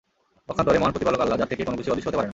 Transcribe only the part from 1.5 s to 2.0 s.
থেকে কোন কিছুই